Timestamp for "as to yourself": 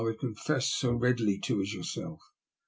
1.35-2.21